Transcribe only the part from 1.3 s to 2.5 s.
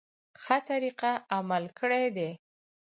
عمل کړی دی.